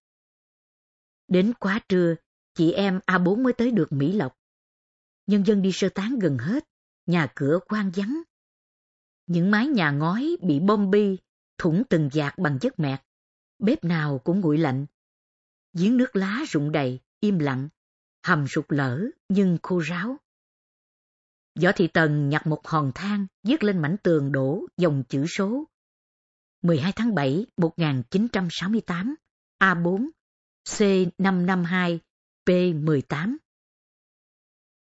[1.28, 2.14] Đến quá trưa,
[2.54, 4.36] chị em A4 mới tới được Mỹ Lộc.
[5.26, 6.68] Nhân dân đi sơ tán gần hết,
[7.06, 8.22] nhà cửa quan vắng.
[9.26, 11.18] Những mái nhà ngói bị bom bi,
[11.58, 13.00] thủng từng dạt bằng chất mẹt.
[13.58, 14.86] Bếp nào cũng nguội lạnh.
[15.72, 17.68] Giếng nước lá rụng đầy, im lặng,
[18.26, 20.16] hầm sụt lở nhưng khô ráo.
[21.62, 25.64] Võ Thị Tần nhặt một hòn than, viết lên mảnh tường đổ dòng chữ số.
[26.62, 29.14] 12 tháng 7, 1968,
[29.58, 30.08] A4,
[30.68, 31.98] C552,
[32.46, 33.36] P18.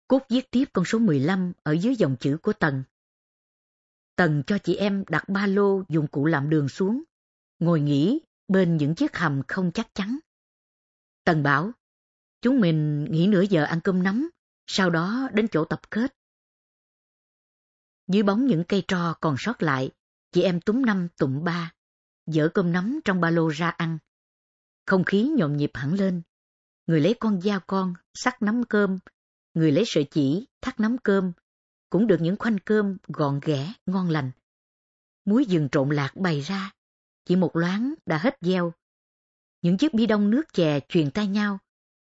[0.08, 2.82] Cúc viết tiếp con số 15 ở dưới dòng chữ của Tần.
[4.16, 7.02] Tần cho chị em đặt ba lô dụng cụ làm đường xuống,
[7.58, 10.18] ngồi nghỉ bên những chiếc hầm không chắc chắn.
[11.24, 11.72] Tần bảo,
[12.46, 14.30] chúng mình nghỉ nửa giờ ăn cơm nắm,
[14.66, 16.16] sau đó đến chỗ tập kết.
[18.06, 19.90] Dưới bóng những cây tro còn sót lại,
[20.32, 21.72] chị em túm năm tụm ba,
[22.26, 23.98] dỡ cơm nắm trong ba lô ra ăn.
[24.86, 26.22] Không khí nhộn nhịp hẳn lên.
[26.86, 28.98] Người lấy con dao con, sắc nắm cơm,
[29.54, 31.32] người lấy sợi chỉ, thắt nắm cơm,
[31.90, 34.30] cũng được những khoanh cơm gọn ghẽ, ngon lành.
[35.24, 36.72] Muối rừng trộn lạc bày ra,
[37.24, 38.72] chỉ một loáng đã hết gieo.
[39.62, 41.58] Những chiếc bi đông nước chè truyền tay nhau,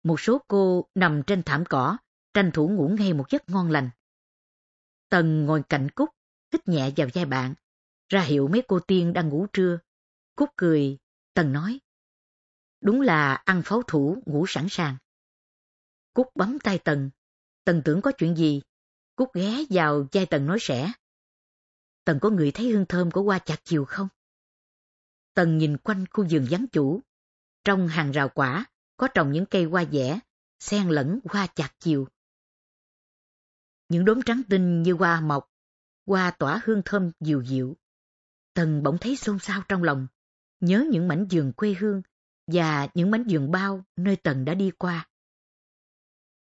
[0.03, 1.97] một số cô nằm trên thảm cỏ,
[2.33, 3.89] tranh thủ ngủ ngay một giấc ngon lành.
[5.09, 6.09] Tần ngồi cạnh Cúc,
[6.53, 7.53] hít nhẹ vào vai bạn,
[8.09, 9.79] ra hiệu mấy cô tiên đang ngủ trưa.
[10.35, 10.97] Cúc cười,
[11.33, 11.79] Tần nói.
[12.81, 14.97] Đúng là ăn pháo thủ, ngủ sẵn sàng.
[16.13, 17.09] Cúc bấm tay Tần.
[17.63, 18.61] Tần tưởng có chuyện gì.
[19.15, 20.91] Cúc ghé vào vai Tần nói sẻ.
[22.05, 24.07] Tần có người thấy hương thơm của hoa chạc chiều không?
[25.33, 27.01] Tần nhìn quanh khu vườn vắng chủ.
[27.63, 28.65] Trong hàng rào quả
[29.01, 30.19] có trồng những cây hoa dẻ,
[30.59, 32.07] xen lẫn hoa chạc chiều.
[33.89, 35.51] Những đốm trắng tinh như hoa mọc,
[36.05, 37.77] hoa tỏa hương thơm dịu dịu.
[38.53, 40.07] Tần bỗng thấy xôn xao trong lòng,
[40.59, 42.01] nhớ những mảnh vườn quê hương
[42.47, 45.09] và những mảnh vườn bao nơi Tần đã đi qua.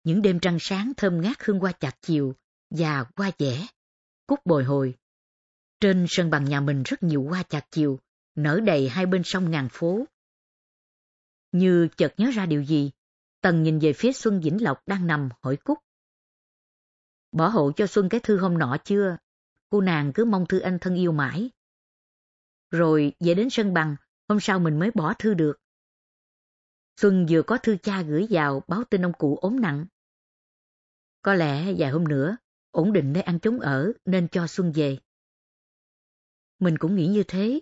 [0.04, 2.34] Những đêm trăng sáng thơm ngát hương hoa chạc chiều
[2.70, 3.66] và hoa dẻ,
[4.26, 4.94] cúc bồi hồi.
[5.80, 8.00] Trên sân bằng nhà mình rất nhiều hoa chạc chiều,
[8.34, 10.04] nở đầy hai bên sông ngàn phố.
[11.52, 12.90] Như chợt nhớ ra điều gì,
[13.40, 15.78] Tần nhìn về phía Xuân Vĩnh Lộc đang nằm hỏi Cúc.
[17.32, 19.16] Bỏ hộ cho Xuân cái thư hôm nọ chưa?
[19.68, 21.50] Cô nàng cứ mong thư anh thân yêu mãi.
[22.70, 23.96] Rồi về đến sân bằng,
[24.28, 25.60] hôm sau mình mới bỏ thư được.
[26.96, 29.86] Xuân vừa có thư cha gửi vào báo tin ông cụ ốm nặng.
[31.22, 32.36] Có lẽ vài hôm nữa,
[32.70, 34.98] ổn định nơi ăn trốn ở nên cho Xuân về.
[36.58, 37.60] Mình cũng nghĩ như thế.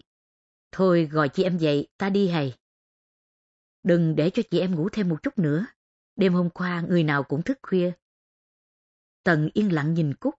[0.73, 2.55] Thôi gọi chị em dậy, ta đi hầy.
[3.83, 5.67] Đừng để cho chị em ngủ thêm một chút nữa.
[6.17, 7.93] Đêm hôm qua người nào cũng thức khuya.
[9.23, 10.35] Tần yên lặng nhìn Cúc.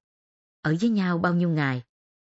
[0.61, 1.83] Ở với nhau bao nhiêu ngày.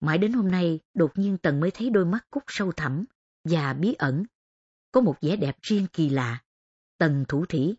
[0.00, 3.04] Mãi đến hôm nay đột nhiên Tần mới thấy đôi mắt Cúc sâu thẳm
[3.44, 4.24] và bí ẩn.
[4.92, 6.42] Có một vẻ đẹp riêng kỳ lạ.
[6.98, 7.74] Tần thủ thỉ.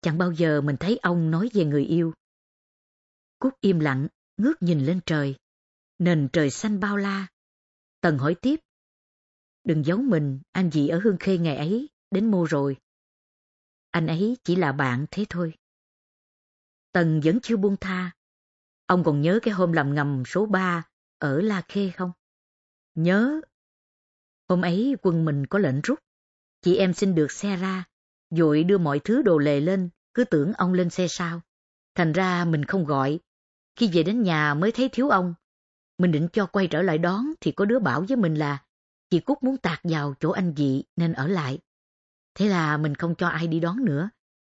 [0.00, 2.12] Chẳng bao giờ mình thấy ông nói về người yêu.
[3.38, 5.34] Cúc im lặng, ngước nhìn lên trời.
[5.98, 7.26] Nền trời xanh bao la.
[8.00, 8.60] Tần hỏi tiếp.
[9.68, 12.76] Đừng giấu mình, anh dị ở Hương Khê ngày ấy, đến mô rồi.
[13.90, 15.54] Anh ấy chỉ là bạn thế thôi.
[16.92, 18.10] Tần vẫn chưa buông tha.
[18.86, 22.12] Ông còn nhớ cái hôm làm ngầm số 3 ở La Khê không?
[22.94, 23.40] Nhớ.
[24.48, 25.98] Hôm ấy quân mình có lệnh rút.
[26.62, 27.84] Chị em xin được xe ra,
[28.30, 31.40] dội đưa mọi thứ đồ lề lên, cứ tưởng ông lên xe sao.
[31.94, 33.20] Thành ra mình không gọi.
[33.76, 35.34] Khi về đến nhà mới thấy thiếu ông.
[35.98, 38.64] Mình định cho quay trở lại đón thì có đứa bảo với mình là
[39.10, 41.58] chị Cúc muốn tạt vào chỗ anh dị nên ở lại.
[42.34, 44.10] Thế là mình không cho ai đi đón nữa.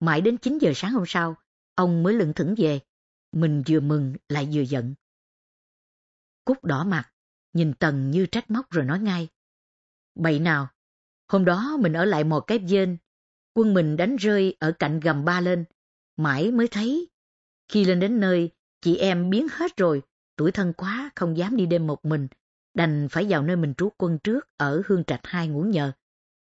[0.01, 1.37] Mãi đến 9 giờ sáng hôm sau,
[1.75, 2.81] ông mới lững thững về.
[3.33, 4.95] Mình vừa mừng lại vừa giận.
[6.45, 7.13] Cúc đỏ mặt,
[7.53, 9.29] nhìn Tần như trách móc rồi nói ngay.
[10.15, 10.69] Bậy nào,
[11.29, 12.97] hôm đó mình ở lại một cái dên,
[13.55, 15.65] quân mình đánh rơi ở cạnh gầm ba lên,
[16.17, 17.09] mãi mới thấy.
[17.69, 20.03] Khi lên đến nơi, chị em biến hết rồi,
[20.37, 22.29] tuổi thân quá không dám đi đêm một mình,
[22.79, 25.93] đành phải vào nơi mình trú quân trước ở Hương Trạch hai ngủ nhờ.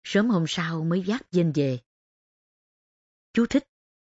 [0.03, 1.79] Sớm hôm sau mới dắt dên về.
[3.33, 3.63] Chú thích,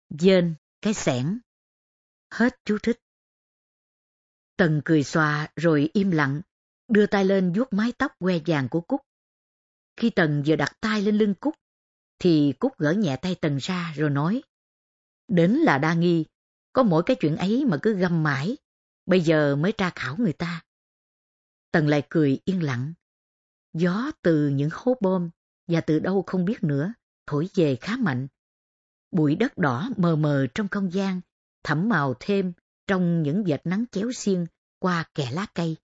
[0.09, 1.39] dên, cái sẻn.
[2.31, 2.99] Hết chú thích.
[4.57, 6.41] Tần cười xòa rồi im lặng,
[6.87, 9.01] đưa tay lên vuốt mái tóc que vàng của Cúc.
[9.97, 11.55] Khi Tần vừa đặt tay lên lưng Cúc,
[12.19, 14.43] thì Cúc gỡ nhẹ tay Tần ra rồi nói.
[15.27, 16.25] Đến là đa nghi,
[16.73, 18.57] có mỗi cái chuyện ấy mà cứ găm mãi,
[19.05, 20.63] bây giờ mới tra khảo người ta.
[21.73, 22.93] Tần lại cười yên lặng.
[23.73, 25.29] Gió từ những hố bom
[25.67, 26.93] và từ đâu không biết nữa,
[27.27, 28.27] thổi về khá mạnh.
[29.11, 31.21] Bụi đất đỏ mờ mờ trong không gian,
[31.63, 32.53] thẩm màu thêm
[32.87, 34.45] trong những vệt nắng chéo xiên
[34.79, 35.77] qua kẽ lá cây.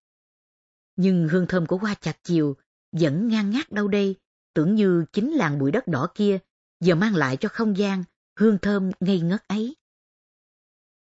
[0.95, 2.55] Nhưng hương thơm của hoa chạc chiều
[2.91, 4.15] vẫn ngang ngát đâu đây,
[4.53, 6.39] tưởng như chính làng bụi đất đỏ kia
[6.79, 8.03] giờ mang lại cho không gian
[8.39, 9.75] hương thơm ngây ngất ấy.